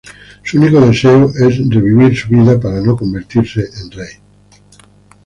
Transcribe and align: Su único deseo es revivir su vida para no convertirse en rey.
Su 0.43 0.57
único 0.59 0.81
deseo 0.81 1.27
es 1.29 1.59
revivir 1.69 2.17
su 2.17 2.29
vida 2.29 2.59
para 2.59 2.81
no 2.81 2.97
convertirse 2.97 3.69
en 3.83 3.91
rey. 3.91 4.13